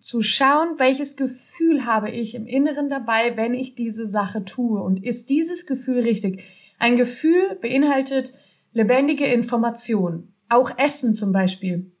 zu 0.00 0.22
schauen, 0.22 0.78
welches 0.78 1.16
Gefühl 1.16 1.84
habe 1.84 2.10
ich 2.10 2.34
im 2.34 2.46
Inneren 2.46 2.88
dabei, 2.88 3.36
wenn 3.36 3.54
ich 3.54 3.74
diese 3.74 4.06
Sache 4.06 4.44
tue 4.44 4.80
und 4.80 5.02
ist 5.02 5.28
dieses 5.28 5.66
Gefühl 5.66 6.00
richtig? 6.00 6.44
Ein 6.78 6.96
Gefühl 6.96 7.56
beinhaltet 7.60 8.32
lebendige 8.72 9.26
Information, 9.26 10.32
auch 10.48 10.70
Essen 10.78 11.14
zum 11.14 11.32
Beispiel. 11.32 11.92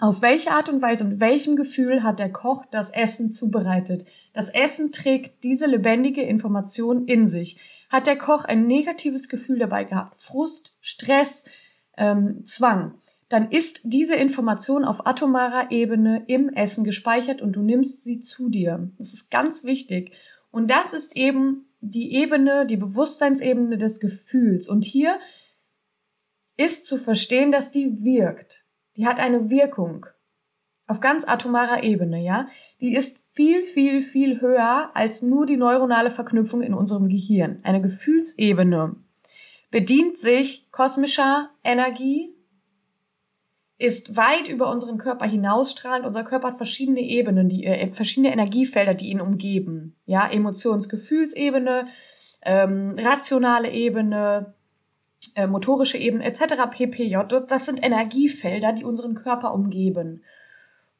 Auf 0.00 0.22
welche 0.22 0.50
Art 0.50 0.68
und 0.68 0.80
Weise 0.80 1.04
und 1.04 1.20
welchem 1.20 1.56
Gefühl 1.56 2.02
hat 2.02 2.18
der 2.18 2.32
Koch 2.32 2.64
das 2.70 2.90
Essen 2.90 3.30
zubereitet? 3.30 4.06
Das 4.32 4.48
Essen 4.48 4.92
trägt 4.92 5.44
diese 5.44 5.66
lebendige 5.66 6.22
Information 6.22 7.06
in 7.06 7.26
sich. 7.26 7.86
Hat 7.90 8.06
der 8.06 8.16
Koch 8.16 8.44
ein 8.44 8.66
negatives 8.66 9.28
Gefühl 9.28 9.58
dabei 9.58 9.84
gehabt? 9.84 10.16
Frust, 10.16 10.74
Stress, 10.80 11.44
ähm, 11.96 12.44
Zwang? 12.46 12.94
dann 13.30 13.52
ist 13.52 13.82
diese 13.84 14.16
Information 14.16 14.84
auf 14.84 15.06
atomarer 15.06 15.70
Ebene 15.70 16.24
im 16.26 16.48
Essen 16.48 16.82
gespeichert 16.82 17.40
und 17.40 17.54
du 17.54 17.62
nimmst 17.62 18.02
sie 18.02 18.18
zu 18.20 18.48
dir. 18.48 18.90
Das 18.98 19.14
ist 19.14 19.30
ganz 19.30 19.62
wichtig. 19.62 20.12
Und 20.50 20.68
das 20.68 20.92
ist 20.92 21.16
eben 21.16 21.66
die 21.80 22.12
Ebene, 22.12 22.66
die 22.66 22.76
Bewusstseinsebene 22.76 23.78
des 23.78 24.00
Gefühls. 24.00 24.68
Und 24.68 24.84
hier 24.84 25.20
ist 26.56 26.86
zu 26.86 26.96
verstehen, 26.96 27.52
dass 27.52 27.70
die 27.70 28.04
wirkt. 28.04 28.64
Die 29.00 29.06
hat 29.06 29.18
eine 29.18 29.48
Wirkung. 29.48 30.04
Auf 30.86 31.00
ganz 31.00 31.26
atomarer 31.26 31.82
Ebene, 31.84 32.22
ja. 32.22 32.48
Die 32.82 32.94
ist 32.94 33.34
viel, 33.34 33.62
viel, 33.62 34.02
viel 34.02 34.42
höher 34.42 34.90
als 34.92 35.22
nur 35.22 35.46
die 35.46 35.56
neuronale 35.56 36.10
Verknüpfung 36.10 36.60
in 36.60 36.74
unserem 36.74 37.08
Gehirn. 37.08 37.60
Eine 37.62 37.80
Gefühlsebene 37.80 38.96
bedient 39.70 40.18
sich 40.18 40.70
kosmischer 40.70 41.48
Energie, 41.64 42.34
ist 43.78 44.18
weit 44.18 44.48
über 44.50 44.70
unseren 44.70 44.98
Körper 44.98 45.24
hinausstrahlend. 45.24 46.04
Unser 46.04 46.24
Körper 46.24 46.48
hat 46.48 46.58
verschiedene 46.58 47.00
Ebenen, 47.00 47.48
die 47.48 47.64
äh, 47.64 47.90
verschiedene 47.92 48.34
Energiefelder, 48.34 48.92
die 48.92 49.08
ihn 49.08 49.22
umgeben. 49.22 49.96
Ja, 50.04 50.26
Emotions-Gefühlsebene, 50.30 51.86
ähm, 52.42 52.96
rationale 52.98 53.70
Ebene, 53.70 54.52
äh, 55.40 55.46
motorische 55.46 55.98
Ebene 55.98 56.24
etc. 56.24 56.70
ppj. 56.70 57.16
Das 57.46 57.66
sind 57.66 57.84
Energiefelder, 57.84 58.72
die 58.72 58.84
unseren 58.84 59.14
Körper 59.14 59.54
umgeben. 59.54 60.22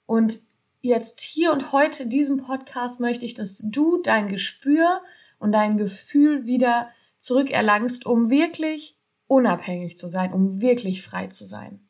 Und 0.06 0.40
jetzt 0.80 1.20
hier 1.20 1.52
und 1.52 1.72
heute 1.72 2.04
in 2.04 2.10
diesem 2.10 2.38
Podcast 2.38 3.00
möchte 3.00 3.24
ich, 3.24 3.34
dass 3.34 3.62
du 3.64 3.98
dein 4.02 4.28
Gespür 4.28 5.02
und 5.38 5.52
dein 5.52 5.76
Gefühl 5.76 6.46
wieder 6.46 6.88
zurückerlangst, 7.18 8.06
um 8.06 8.30
wirklich 8.30 8.98
unabhängig 9.26 9.98
zu 9.98 10.08
sein, 10.08 10.32
um 10.32 10.60
wirklich 10.60 11.02
frei 11.02 11.26
zu 11.26 11.44
sein. 11.44 11.86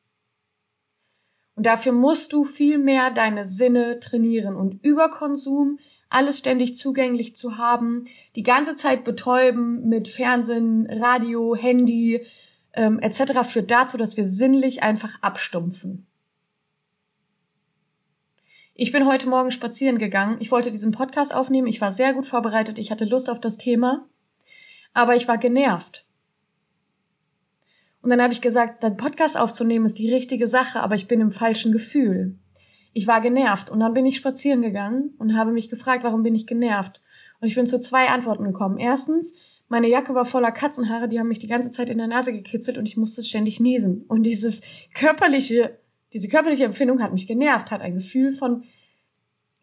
Und 1.54 1.66
dafür 1.66 1.92
musst 1.92 2.32
du 2.32 2.44
viel 2.44 2.78
mehr 2.78 3.10
deine 3.10 3.46
Sinne 3.46 4.00
trainieren 4.00 4.56
und 4.56 4.82
Überkonsum, 4.84 5.78
alles 6.10 6.38
ständig 6.38 6.76
zugänglich 6.76 7.36
zu 7.36 7.56
haben, 7.56 8.04
die 8.36 8.42
ganze 8.42 8.76
Zeit 8.76 9.04
betäuben 9.04 9.88
mit 9.88 10.08
Fernsehen, 10.08 10.86
Radio, 10.90 11.56
Handy 11.56 12.26
ähm, 12.74 12.98
etc. 12.98 13.40
führt 13.44 13.70
dazu, 13.70 13.96
dass 13.96 14.16
wir 14.16 14.26
sinnlich 14.26 14.82
einfach 14.82 15.22
abstumpfen. 15.22 16.06
Ich 18.74 18.92
bin 18.92 19.06
heute 19.06 19.28
Morgen 19.28 19.50
spazieren 19.50 19.98
gegangen. 19.98 20.38
Ich 20.40 20.50
wollte 20.50 20.70
diesen 20.70 20.92
Podcast 20.92 21.34
aufnehmen. 21.34 21.66
Ich 21.66 21.80
war 21.80 21.92
sehr 21.92 22.14
gut 22.14 22.26
vorbereitet. 22.26 22.78
Ich 22.78 22.90
hatte 22.90 23.04
Lust 23.04 23.28
auf 23.28 23.40
das 23.40 23.58
Thema. 23.58 24.08
Aber 24.94 25.16
ich 25.16 25.28
war 25.28 25.38
genervt. 25.38 26.06
Und 28.02 28.10
dann 28.10 28.22
habe 28.22 28.32
ich 28.32 28.40
gesagt, 28.40 28.82
den 28.82 28.96
Podcast 28.96 29.38
aufzunehmen 29.38 29.84
ist 29.84 29.98
die 29.98 30.12
richtige 30.12 30.48
Sache, 30.48 30.80
aber 30.80 30.94
ich 30.94 31.06
bin 31.06 31.20
im 31.20 31.30
falschen 31.30 31.72
Gefühl. 31.72 32.38
Ich 32.92 33.06
war 33.06 33.20
genervt 33.20 33.70
und 33.70 33.80
dann 33.80 33.94
bin 33.94 34.06
ich 34.06 34.16
spazieren 34.16 34.62
gegangen 34.62 35.14
und 35.18 35.36
habe 35.36 35.52
mich 35.52 35.68
gefragt, 35.68 36.02
warum 36.02 36.22
bin 36.22 36.34
ich 36.34 36.46
genervt? 36.46 37.00
Und 37.40 37.48
ich 37.48 37.54
bin 37.54 37.66
zu 37.66 37.78
zwei 37.80 38.08
Antworten 38.08 38.44
gekommen. 38.44 38.78
Erstens, 38.78 39.34
meine 39.68 39.88
Jacke 39.88 40.14
war 40.14 40.24
voller 40.24 40.50
Katzenhaare, 40.50 41.08
die 41.08 41.20
haben 41.20 41.28
mich 41.28 41.38
die 41.38 41.46
ganze 41.46 41.70
Zeit 41.70 41.90
in 41.90 41.98
der 41.98 42.08
Nase 42.08 42.32
gekitzelt 42.32 42.76
und 42.76 42.88
ich 42.88 42.96
musste 42.96 43.22
ständig 43.22 43.60
niesen. 43.60 44.04
Und 44.08 44.24
dieses 44.24 44.62
körperliche, 44.94 45.78
diese 46.12 46.28
körperliche 46.28 46.64
Empfindung 46.64 47.00
hat 47.02 47.12
mich 47.12 47.28
genervt, 47.28 47.70
hat 47.70 47.80
ein 47.80 47.94
Gefühl 47.94 48.32
von 48.32 48.64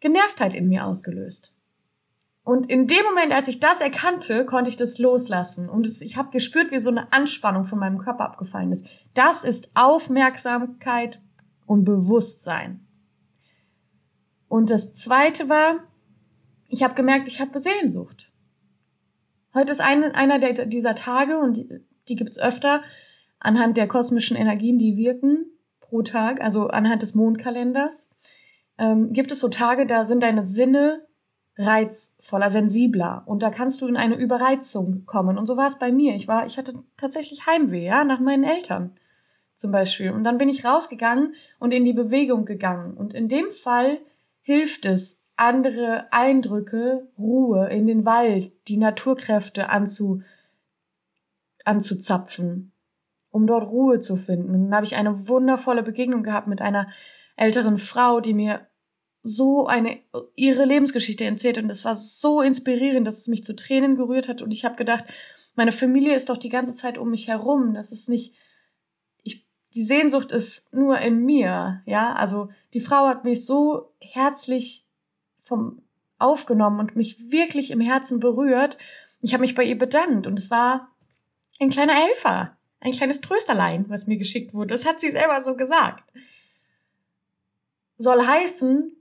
Genervtheit 0.00 0.54
in 0.54 0.68
mir 0.68 0.86
ausgelöst. 0.86 1.54
Und 2.48 2.70
in 2.70 2.86
dem 2.86 3.04
Moment, 3.04 3.34
als 3.34 3.48
ich 3.48 3.60
das 3.60 3.82
erkannte, 3.82 4.46
konnte 4.46 4.70
ich 4.70 4.76
das 4.76 4.98
loslassen. 4.98 5.68
Und 5.68 5.86
ich 6.00 6.16
habe 6.16 6.30
gespürt, 6.30 6.70
wie 6.70 6.78
so 6.78 6.88
eine 6.88 7.12
Anspannung 7.12 7.64
von 7.64 7.78
meinem 7.78 7.98
Körper 7.98 8.24
abgefallen 8.24 8.72
ist. 8.72 8.86
Das 9.12 9.44
ist 9.44 9.70
Aufmerksamkeit 9.74 11.20
und 11.66 11.84
Bewusstsein. 11.84 12.87
Und 14.48 14.70
das 14.70 14.92
Zweite 14.94 15.48
war, 15.48 15.84
ich 16.68 16.82
habe 16.82 16.94
gemerkt, 16.94 17.28
ich 17.28 17.40
habe 17.40 17.60
Sehnsucht. 17.60 18.32
Heute 19.54 19.72
ist 19.72 19.80
ein, 19.80 20.04
einer 20.04 20.38
der, 20.38 20.66
dieser 20.66 20.94
Tage, 20.94 21.38
und 21.38 21.56
die, 21.56 21.68
die 22.08 22.16
gibt's 22.16 22.38
öfter, 22.38 22.82
anhand 23.38 23.76
der 23.76 23.88
kosmischen 23.88 24.36
Energien, 24.36 24.78
die 24.78 24.96
wirken 24.96 25.46
pro 25.80 26.02
Tag, 26.02 26.40
also 26.40 26.68
anhand 26.68 27.02
des 27.02 27.14
Mondkalenders, 27.14 28.14
ähm, 28.78 29.12
gibt 29.12 29.32
es 29.32 29.40
so 29.40 29.48
Tage, 29.48 29.86
da 29.86 30.04
sind 30.04 30.22
deine 30.22 30.44
Sinne 30.44 31.06
reizvoller, 31.56 32.50
sensibler 32.50 33.24
und 33.26 33.42
da 33.42 33.50
kannst 33.50 33.80
du 33.80 33.88
in 33.88 33.96
eine 33.96 34.14
Überreizung 34.14 35.06
kommen. 35.06 35.36
Und 35.38 35.46
so 35.46 35.56
war 35.56 35.66
es 35.66 35.78
bei 35.78 35.90
mir. 35.90 36.14
Ich 36.14 36.28
war, 36.28 36.46
ich 36.46 36.56
hatte 36.56 36.74
tatsächlich 36.96 37.46
Heimweh, 37.46 37.84
ja, 37.84 38.04
nach 38.04 38.20
meinen 38.20 38.44
Eltern. 38.44 38.94
zum 39.58 39.72
Beispiel. 39.72 40.12
Und 40.12 40.22
dann 40.22 40.38
bin 40.38 40.48
ich 40.48 40.64
rausgegangen 40.64 41.34
und 41.58 41.74
in 41.74 41.84
die 41.84 41.92
Bewegung 41.92 42.44
gegangen. 42.44 42.94
Und 42.96 43.12
in 43.12 43.28
dem 43.28 43.50
Fall 43.50 43.98
hilft 44.48 44.86
es, 44.86 45.26
andere 45.36 46.10
Eindrücke, 46.10 47.06
Ruhe 47.18 47.68
in 47.68 47.86
den 47.86 48.06
Wald, 48.06 48.50
die 48.66 48.78
Naturkräfte 48.78 49.68
anzu, 49.68 50.22
anzuzapfen, 51.66 52.72
um 53.28 53.46
dort 53.46 53.70
Ruhe 53.70 54.00
zu 54.00 54.16
finden. 54.16 54.54
Und 54.54 54.64
dann 54.64 54.74
habe 54.74 54.86
ich 54.86 54.96
eine 54.96 55.28
wundervolle 55.28 55.82
Begegnung 55.82 56.22
gehabt 56.22 56.46
mit 56.46 56.62
einer 56.62 56.88
älteren 57.36 57.76
Frau, 57.76 58.20
die 58.20 58.32
mir 58.32 58.66
so 59.20 59.66
eine 59.66 59.98
ihre 60.34 60.64
Lebensgeschichte 60.64 61.26
erzählt 61.26 61.58
und 61.58 61.68
es 61.68 61.84
war 61.84 61.94
so 61.94 62.40
inspirierend, 62.40 63.06
dass 63.06 63.18
es 63.18 63.28
mich 63.28 63.44
zu 63.44 63.54
Tränen 63.54 63.96
gerührt 63.96 64.28
hat 64.28 64.40
und 64.40 64.54
ich 64.54 64.64
habe 64.64 64.76
gedacht, 64.76 65.04
meine 65.56 65.72
Familie 65.72 66.14
ist 66.14 66.30
doch 66.30 66.38
die 66.38 66.48
ganze 66.48 66.74
Zeit 66.74 66.96
um 66.96 67.10
mich 67.10 67.28
herum, 67.28 67.74
das 67.74 67.92
ist 67.92 68.08
nicht 68.08 68.34
ich 69.24 69.46
die 69.74 69.84
Sehnsucht 69.84 70.32
ist 70.32 70.72
nur 70.72 70.98
in 71.00 71.22
mir, 71.26 71.82
ja? 71.84 72.14
Also 72.14 72.48
die 72.72 72.80
Frau 72.80 73.06
hat 73.06 73.24
mich 73.24 73.44
so 73.44 73.92
herzlich 74.12 74.84
vom 75.40 75.82
aufgenommen 76.18 76.80
und 76.80 76.96
mich 76.96 77.30
wirklich 77.30 77.70
im 77.70 77.80
Herzen 77.80 78.20
berührt. 78.20 78.76
Ich 79.22 79.32
habe 79.32 79.42
mich 79.42 79.54
bei 79.54 79.64
ihr 79.64 79.78
bedankt 79.78 80.26
und 80.26 80.38
es 80.38 80.50
war 80.50 80.88
ein 81.60 81.70
kleiner 81.70 81.94
Helfer, 81.94 82.56
ein 82.80 82.92
kleines 82.92 83.20
Trösterlein, 83.20 83.86
was 83.88 84.06
mir 84.06 84.16
geschickt 84.16 84.54
wurde. 84.54 84.74
Das 84.74 84.84
hat 84.84 85.00
sie 85.00 85.10
selber 85.10 85.40
so 85.42 85.56
gesagt. 85.56 86.04
Soll 87.96 88.26
heißen, 88.26 88.92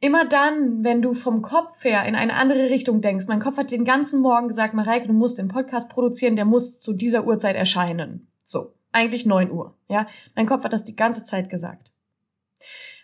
immer 0.00 0.24
dann, 0.24 0.82
wenn 0.82 1.00
du 1.00 1.14
vom 1.14 1.42
Kopf 1.42 1.84
her 1.84 2.04
in 2.06 2.16
eine 2.16 2.34
andere 2.34 2.70
Richtung 2.70 3.00
denkst, 3.00 3.28
mein 3.28 3.40
Kopf 3.40 3.56
hat 3.56 3.70
den 3.70 3.84
ganzen 3.84 4.20
Morgen 4.20 4.48
gesagt, 4.48 4.74
Mareike, 4.74 5.06
du 5.06 5.12
musst 5.12 5.38
den 5.38 5.48
Podcast 5.48 5.88
produzieren, 5.88 6.34
der 6.34 6.44
muss 6.44 6.80
zu 6.80 6.92
dieser 6.92 7.24
Uhrzeit 7.24 7.54
erscheinen. 7.54 8.26
So, 8.44 8.72
eigentlich 8.90 9.26
neun 9.26 9.50
Uhr, 9.50 9.76
ja. 9.88 10.06
Mein 10.34 10.46
Kopf 10.46 10.64
hat 10.64 10.72
das 10.72 10.84
die 10.84 10.96
ganze 10.96 11.22
Zeit 11.22 11.50
gesagt. 11.50 11.91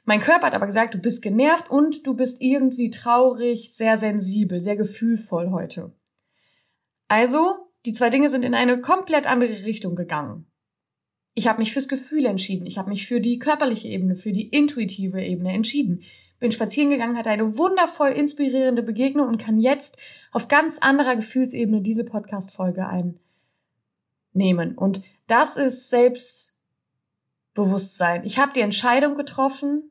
Mein 0.09 0.23
Körper 0.23 0.47
hat 0.47 0.55
aber 0.55 0.65
gesagt, 0.65 0.95
du 0.95 0.99
bist 0.99 1.21
genervt 1.21 1.71
und 1.71 2.07
du 2.07 2.15
bist 2.15 2.41
irgendwie 2.41 2.89
traurig, 2.89 3.75
sehr 3.75 3.99
sensibel, 3.99 4.63
sehr 4.63 4.75
gefühlvoll 4.75 5.51
heute. 5.51 5.93
Also, 7.09 7.69
die 7.85 7.93
zwei 7.93 8.09
Dinge 8.09 8.31
sind 8.31 8.43
in 8.43 8.55
eine 8.55 8.81
komplett 8.81 9.27
andere 9.27 9.67
Richtung 9.67 9.97
gegangen. 9.97 10.47
Ich 11.35 11.47
habe 11.47 11.59
mich 11.59 11.75
fürs 11.75 11.89
Gefühl 11.89 12.25
entschieden, 12.25 12.65
ich 12.65 12.79
habe 12.79 12.89
mich 12.89 13.07
für 13.07 13.21
die 13.21 13.39
körperliche 13.39 13.89
Ebene, 13.89 14.17
für 14.17 14.33
die 14.33 14.49
intuitive 14.49 15.23
Ebene 15.23 15.53
entschieden 15.53 16.03
bin 16.39 16.53
spazieren 16.53 16.89
gegangen, 16.89 17.19
hatte 17.19 17.29
eine 17.29 17.59
wundervoll 17.59 18.13
inspirierende 18.13 18.83
Begegnung 18.83 19.29
und 19.29 19.37
kann 19.37 19.59
jetzt 19.59 19.99
auf 20.33 20.49
ganz 20.49 20.79
anderer 20.79 21.17
Gefühlsebene 21.17 21.83
diese 21.83 22.05
Podcast-Folge 22.05 22.87
einnehmen. 24.33 24.79
Und 24.79 25.03
das 25.27 25.59
ist 25.59 25.91
Selbstbewusstsein. 25.91 28.25
Ich 28.25 28.39
habe 28.39 28.55
die 28.55 28.63
Entscheidung 28.63 29.15
getroffen, 29.15 29.91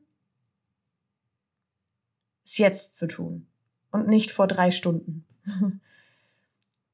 es 2.48 2.58
jetzt 2.58 2.96
zu 2.96 3.06
tun 3.06 3.46
und 3.90 4.08
nicht 4.08 4.30
vor 4.30 4.46
drei 4.46 4.70
Stunden. 4.70 5.26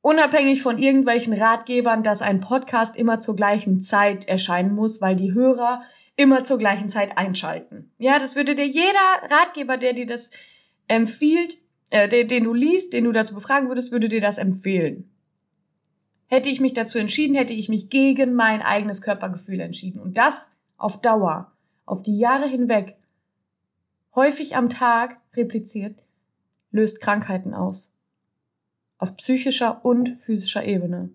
Unabhängig 0.00 0.62
von 0.62 0.78
irgendwelchen 0.78 1.32
Ratgebern, 1.32 2.02
dass 2.02 2.20
ein 2.20 2.40
Podcast 2.40 2.96
immer 2.96 3.20
zur 3.20 3.36
gleichen 3.36 3.80
Zeit 3.80 4.28
erscheinen 4.28 4.74
muss, 4.74 5.00
weil 5.00 5.16
die 5.16 5.32
Hörer 5.32 5.82
immer 6.16 6.44
zur 6.44 6.58
gleichen 6.58 6.88
Zeit 6.88 7.16
einschalten. 7.16 7.90
Ja, 7.98 8.18
das 8.18 8.36
würde 8.36 8.54
dir 8.54 8.66
jeder 8.66 8.90
Ratgeber, 9.30 9.78
der 9.78 9.94
dir 9.94 10.06
das 10.06 10.32
empfiehlt, 10.88 11.56
äh, 11.90 12.08
den, 12.08 12.28
den 12.28 12.44
du 12.44 12.52
liest, 12.52 12.92
den 12.92 13.04
du 13.04 13.12
dazu 13.12 13.34
befragen 13.34 13.68
würdest, 13.68 13.92
würde 13.92 14.08
dir 14.08 14.20
das 14.20 14.38
empfehlen. 14.38 15.10
Hätte 16.26 16.50
ich 16.50 16.60
mich 16.60 16.74
dazu 16.74 16.98
entschieden, 16.98 17.36
hätte 17.36 17.54
ich 17.54 17.68
mich 17.68 17.90
gegen 17.90 18.34
mein 18.34 18.60
eigenes 18.60 19.00
Körpergefühl 19.00 19.60
entschieden. 19.60 20.00
Und 20.00 20.18
das 20.18 20.50
auf 20.76 21.00
Dauer, 21.00 21.52
auf 21.86 22.02
die 22.02 22.18
Jahre 22.18 22.46
hinweg, 22.46 22.96
häufig 24.14 24.56
am 24.56 24.70
Tag 24.70 25.20
repliziert, 25.34 26.02
löst 26.70 27.00
Krankheiten 27.00 27.54
aus. 27.54 28.00
Auf 28.98 29.16
psychischer 29.16 29.84
und 29.84 30.18
physischer 30.18 30.64
Ebene. 30.64 31.10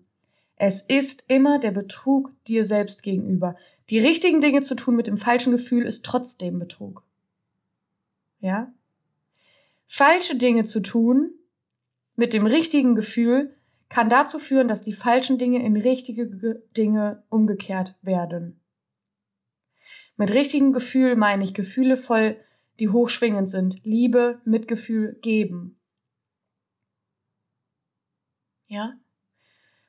Es 0.56 0.82
ist 0.82 1.24
immer 1.28 1.58
der 1.58 1.70
Betrug 1.70 2.32
dir 2.44 2.64
selbst 2.64 3.02
gegenüber. 3.02 3.56
Die 3.88 3.98
richtigen 3.98 4.40
Dinge 4.40 4.60
zu 4.60 4.74
tun 4.74 4.94
mit 4.94 5.06
dem 5.06 5.16
falschen 5.16 5.52
Gefühl 5.52 5.86
ist 5.86 6.04
trotzdem 6.04 6.58
Betrug. 6.58 7.02
Ja? 8.40 8.72
Falsche 9.86 10.36
Dinge 10.36 10.64
zu 10.64 10.80
tun 10.80 11.32
mit 12.14 12.34
dem 12.34 12.46
richtigen 12.46 12.94
Gefühl 12.94 13.56
kann 13.88 14.08
dazu 14.08 14.38
führen, 14.38 14.68
dass 14.68 14.82
die 14.82 14.92
falschen 14.92 15.38
Dinge 15.38 15.64
in 15.64 15.76
richtige 15.76 16.26
Dinge 16.76 17.22
umgekehrt 17.28 17.94
werden. 18.02 18.60
Mit 20.16 20.32
richtigem 20.34 20.72
Gefühl 20.72 21.16
meine 21.16 21.42
ich 21.42 21.54
Gefühle 21.54 21.96
voll, 21.96 22.36
die 22.80 22.88
hochschwingend 22.88 23.48
sind. 23.48 23.84
Liebe, 23.84 24.40
Mitgefühl, 24.44 25.18
geben. 25.20 25.78
Ja? 28.66 28.94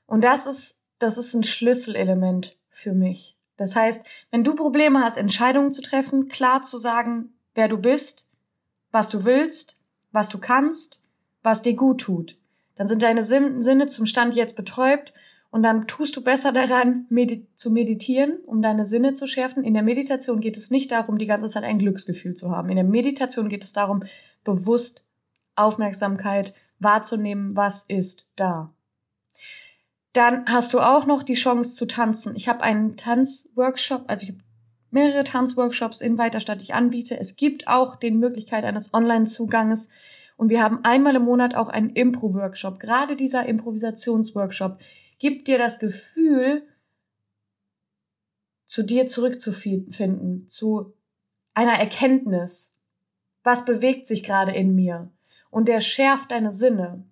Und 0.06 0.24
das 0.24 0.46
ist, 0.46 0.84
das 1.00 1.18
ist 1.18 1.34
ein 1.34 1.44
Schlüsselelement 1.44 2.58
für 2.70 2.94
mich. 2.94 3.38
Das 3.58 3.76
heißt, 3.76 4.06
wenn 4.32 4.44
du 4.44 4.56
Probleme 4.56 5.04
hast, 5.04 5.18
Entscheidungen 5.18 5.72
zu 5.72 5.82
treffen, 5.82 6.28
klar 6.28 6.64
zu 6.64 6.78
sagen, 6.78 7.34
wer 7.54 7.68
du 7.68 7.78
bist, 7.78 8.30
was 8.92 9.10
du 9.10 9.24
willst, 9.24 9.80
was 10.12 10.30
du 10.30 10.40
kannst, 10.40 11.04
was 11.44 11.62
dir 11.62 11.76
gut 11.76 12.02
tut, 12.02 12.38
dann 12.76 12.88
sind 12.88 13.04
deine 13.04 13.24
Sinne 13.24 13.86
zum 13.86 14.06
Stand 14.06 14.36
jetzt 14.36 14.56
betäubt 14.56 15.14
und 15.52 15.64
dann 15.64 15.86
tust 15.86 16.16
du 16.16 16.24
besser 16.24 16.54
daran, 16.54 17.06
medi 17.10 17.46
zu 17.56 17.72
meditieren, 17.72 18.40
um 18.46 18.62
deine 18.62 18.86
Sinne 18.86 19.14
zu 19.14 19.28
schärfen. 19.28 19.66
In 19.66 19.74
der 19.74 19.84
Meditation 19.84 20.40
geht 20.40 20.56
es 20.56 20.72
nicht 20.72 20.92
darum, 20.92 21.18
die 21.18 21.28
ganze 21.28 21.48
Zeit 21.48 21.66
ein 21.66 21.78
Glücksgefühl 21.78 22.36
zu 22.36 22.52
haben. 22.52 22.70
In 22.70 22.78
der 22.78 22.86
Meditation 22.86 23.50
geht 23.50 23.66
es 23.66 23.74
darum, 23.74 24.04
bewusst 24.46 25.06
Aufmerksamkeit 25.58 26.54
wahrzunehmen, 26.80 27.56
was 27.56 27.84
ist 27.84 28.32
da. 28.38 28.74
Dann 30.14 30.46
hast 30.48 30.74
du 30.74 30.80
auch 30.80 31.06
noch 31.06 31.22
die 31.22 31.36
Chance 31.36 31.76
zu 31.76 31.86
tanzen. 31.86 32.36
Ich 32.36 32.48
habe 32.48 32.62
einen 32.62 32.96
Tanzworkshop, 32.96 34.06
also 34.08 34.24
ich 34.24 34.30
habe 34.30 34.40
mehrere 34.90 35.26
Tanzworkshops 35.26 36.00
in 36.00 36.18
Weiterstadt, 36.18 36.62
die 36.62 36.66
ich 36.66 36.74
anbiete. 36.74 37.20
Es 37.20 37.36
gibt 37.36 37.68
auch 37.68 37.98
die 37.98 38.12
Möglichkeit 38.12 38.64
eines 38.64 38.94
Online-Zuganges. 38.94 39.90
Und 40.38 40.50
wir 40.50 40.64
haben 40.64 40.80
einmal 40.84 41.16
im 41.16 41.24
Monat 41.24 41.56
auch 41.56 41.70
einen 41.70 41.90
Impro-Workshop. 41.90 42.80
Gerade 42.80 43.16
dieser 43.18 43.46
Improvisationsworkshop 43.46 44.80
gibt 45.22 45.48
dir 45.48 45.60
das 45.60 45.78
Gefühl, 45.78 46.64
zu 48.66 48.82
dir 48.82 49.08
zurückzufinden, 49.08 50.48
zu 50.48 50.96
einer 51.54 51.74
Erkenntnis. 51.74 52.82
Was 53.44 53.64
bewegt 53.64 54.08
sich 54.08 54.24
gerade 54.24 54.52
in 54.52 54.74
mir? 54.74 55.12
Und 55.52 55.68
der 55.68 55.80
schärft 55.80 56.32
deine 56.32 56.52
Sinne. 56.52 57.06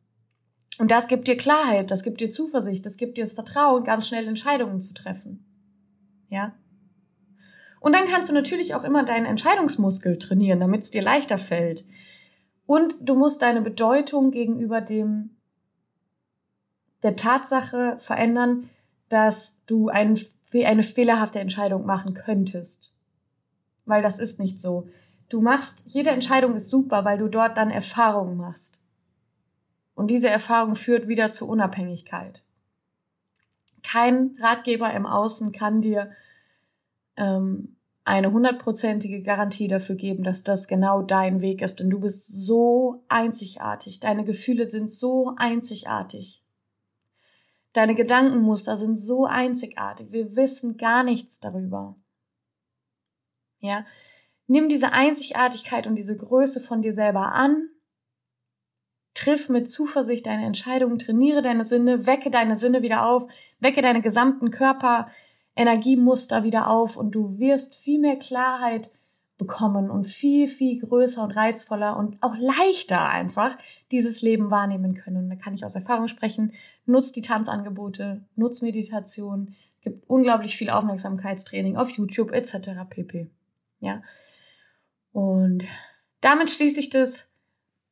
Und 0.80 0.89
das 0.89 1.08
gibt 1.08 1.28
dir 1.28 1.38
Klarheit, 1.38 1.91
das 1.91 2.02
gibt 2.02 2.19
dir 2.19 2.32
Zuversicht, 2.32 2.84
das 2.84 2.98
gibt 2.98 3.17
dir 3.17 3.26
das 3.26 3.34
Vertrauen, 3.34 3.84
ganz 3.84 4.08
schnell 4.08 4.28
Entscheidungen 4.28 4.82
zu 4.82 4.95
treffen. 4.95 5.45
Ja? 6.30 6.56
Und 7.80 7.93
dann 7.93 8.08
kannst 8.08 8.30
du 8.30 8.34
natürlich 8.34 8.74
auch 8.74 8.84
immer 8.84 9.04
deinen 9.04 9.28
Entscheidungsmuskel 9.28 10.17
trainieren, 10.17 10.60
damit 10.60 10.82
es 10.82 10.89
dir 10.89 11.04
leichter 11.04 11.38
fällt. 11.38 11.86
Und 12.65 12.95
du 13.02 13.13
musst 13.13 13.43
deine 13.43 13.62
Bedeutung 13.62 14.32
gegenüber 14.32 14.82
dem, 14.82 15.38
der 17.04 17.16
Tatsache 17.16 17.98
verändern, 18.00 18.70
dass 19.10 19.64
du 19.66 19.90
ein, 19.90 20.20
eine 20.54 20.84
fehlerhafte 20.84 21.40
Entscheidung 21.40 21.86
machen 21.86 22.14
könntest. 22.14 22.96
Weil 23.86 24.02
das 24.02 24.20
ist 24.20 24.40
nicht 24.40 24.62
so. 24.62 24.88
Du 25.30 25.42
machst, 25.42 25.86
jede 25.88 26.10
Entscheidung 26.10 26.56
ist 26.56 26.70
super, 26.70 27.06
weil 27.06 27.18
du 27.18 27.28
dort 27.28 27.58
dann 27.58 27.72
Erfahrungen 27.72 28.38
machst. 28.38 28.82
Und 29.96 30.12
diese 30.12 30.30
Erfahrung 30.30 30.76
führt 30.76 31.08
wieder 31.08 31.32
zur 31.32 31.50
Unabhängigkeit. 31.50 32.44
Kein 33.84 34.36
Ratgeber 34.40 34.94
im 34.94 35.06
Außen 35.06 35.52
kann 35.52 35.82
dir 35.82 36.12
ähm, 37.16 37.76
eine 38.06 38.32
hundertprozentige 38.32 39.22
Garantie 39.22 39.68
dafür 39.68 39.96
geben, 39.96 40.24
dass 40.24 40.44
das 40.44 40.68
genau 40.68 41.02
dein 41.02 41.42
Weg 41.42 41.62
ist. 41.62 41.80
Denn 41.80 41.90
du 41.90 42.00
bist 42.00 42.26
so 42.28 43.04
einzigartig. 43.08 44.00
Deine 44.00 44.24
Gefühle 44.24 44.68
sind 44.68 44.90
so 44.90 45.34
einzigartig. 45.38 46.44
Deine 47.74 47.96
Gedankenmuster 47.96 48.78
sind 48.78 48.96
so 48.96 49.26
einzigartig. 49.26 50.12
Wir 50.12 50.36
wissen 50.36 50.78
gar 50.78 51.04
nichts 51.04 51.40
darüber. 51.40 51.96
Ja? 53.60 53.86
Nimm 54.48 54.70
diese 54.70 54.94
Einzigartigkeit 54.94 55.86
und 55.86 55.96
diese 55.96 56.18
Größe 56.18 56.60
von 56.60 56.82
dir 56.82 56.94
selber 56.94 57.34
an 57.34 57.70
Triff 59.20 59.50
mit 59.50 59.70
Zuversicht 59.70 60.26
deine 60.28 60.46
Entscheidungen, 60.46 60.98
trainiere 60.98 61.42
deine 61.42 61.66
Sinne, 61.66 62.06
wecke 62.06 62.32
deine 62.32 62.56
Sinne 62.56 62.82
wieder 62.82 63.06
auf, 63.06 63.28
wecke 63.60 63.82
deine 63.82 64.02
gesamten 64.02 64.50
Körper, 64.50 65.10
Energiemuster 65.58 66.46
wieder 66.46 66.70
auf 66.70 66.96
und 66.96 67.14
du 67.14 67.38
wirst 67.38 67.76
viel 67.76 68.00
mehr 68.00 68.16
Klarheit 68.16 68.90
bekommen 69.39 69.89
und 69.89 70.06
viel, 70.06 70.47
viel 70.47 70.80
größer 70.80 71.23
und 71.23 71.32
reizvoller 71.32 71.97
und 71.97 72.21
auch 72.21 72.36
leichter 72.38 73.10
einfach 73.10 73.58
dieses 73.91 74.21
Leben 74.21 74.52
wahrnehmen 74.52 74.93
können. 74.93 75.23
Und 75.23 75.30
da 75.32 75.36
kann 75.36 75.56
ich 75.56 75.65
aus 75.65 75.73
Erfahrung 75.73 76.08
sprechen. 76.08 76.52
Nutz 76.86 77.12
die 77.12 77.23
Tanzangebote, 77.23 78.23
nutz 78.36 78.62
Meditation, 78.62 79.56
Gibt 79.82 80.10
unglaublich 80.10 80.58
viel 80.58 80.69
Aufmerksamkeitstraining 80.69 81.78
auf 81.78 81.89
YouTube 81.91 82.32
etc. 82.32 82.71
pp. 82.89 83.30
Ja. 83.80 84.02
Und 85.13 85.65
damit 86.21 86.52
schließe 86.52 86.80
ich 86.80 86.89
das 86.89 87.34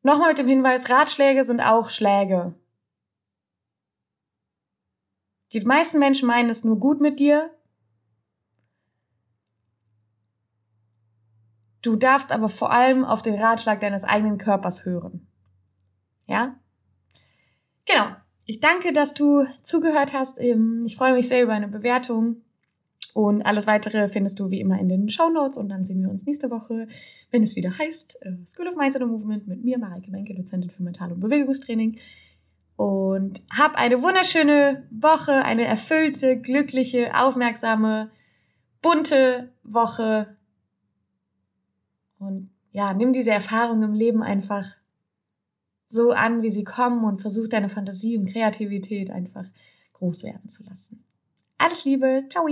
nochmal 0.03 0.29
mit 0.29 0.37
dem 0.37 0.47
Hinweis, 0.47 0.89
Ratschläge 0.89 1.45
sind 1.45 1.61
auch 1.61 1.89
Schläge. 1.89 2.53
Die 5.53 5.61
meisten 5.61 5.99
Menschen 5.99 6.27
meinen 6.27 6.49
es 6.49 6.65
nur 6.65 6.77
gut 6.77 6.99
mit 6.99 7.21
dir. 7.21 7.49
Du 11.87 11.95
darfst 11.95 12.33
aber 12.33 12.49
vor 12.49 12.73
allem 12.73 13.05
auf 13.05 13.21
den 13.21 13.35
Ratschlag 13.35 13.79
deines 13.79 14.03
eigenen 14.03 14.37
Körpers 14.37 14.83
hören. 14.83 15.25
Ja? 16.27 16.59
Genau. 17.85 18.07
Ich 18.45 18.59
danke, 18.59 18.91
dass 18.91 19.13
du 19.13 19.45
zugehört 19.63 20.11
hast. 20.11 20.37
Ähm, 20.41 20.83
ich 20.85 20.97
freue 20.97 21.13
mich 21.13 21.29
sehr 21.29 21.41
über 21.41 21.53
eine 21.53 21.69
Bewertung. 21.69 22.41
Und 23.13 23.45
alles 23.45 23.67
weitere 23.67 24.09
findest 24.09 24.37
du 24.41 24.51
wie 24.51 24.59
immer 24.59 24.77
in 24.77 24.89
den 24.89 25.07
Show 25.07 25.29
Notes 25.29 25.57
und 25.57 25.69
dann 25.69 25.85
sehen 25.85 26.01
wir 26.01 26.09
uns 26.09 26.25
nächste 26.25 26.51
Woche, 26.51 26.89
wenn 27.31 27.41
es 27.41 27.55
wieder 27.55 27.77
heißt 27.77 28.19
äh, 28.21 28.45
School 28.45 28.67
of 28.67 28.75
Mindset 28.75 29.01
and 29.01 29.11
Movement 29.11 29.47
mit 29.47 29.63
mir, 29.63 29.77
Mareike 29.77 30.11
Menke, 30.11 30.35
Dozentin 30.35 30.69
für 30.69 30.83
Mental- 30.83 31.13
und 31.13 31.21
Bewegungstraining. 31.21 31.97
Und 32.75 33.43
hab 33.49 33.75
eine 33.75 34.01
wunderschöne 34.01 34.85
Woche, 34.91 35.31
eine 35.31 35.63
erfüllte, 35.63 36.37
glückliche, 36.37 37.17
aufmerksame, 37.17 38.11
bunte 38.81 39.53
Woche. 39.63 40.36
Und 42.19 42.49
ja, 42.71 42.93
nimm 42.93 43.13
diese 43.13 43.31
Erfahrung 43.31 43.83
im 43.83 43.93
Leben 43.93 44.23
einfach 44.23 44.75
so 45.87 46.11
an, 46.11 46.41
wie 46.41 46.51
sie 46.51 46.63
kommen 46.63 47.05
und 47.05 47.19
versuch 47.19 47.47
deine 47.47 47.69
Fantasie 47.69 48.17
und 48.17 48.29
Kreativität 48.29 49.09
einfach 49.09 49.45
groß 49.93 50.25
werden 50.25 50.49
zu 50.49 50.63
lassen. 50.63 51.03
Alles 51.57 51.85
Liebe, 51.85 52.25
ciao! 52.29 52.47